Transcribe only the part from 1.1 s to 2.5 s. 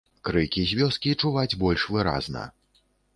чуваць больш выразна.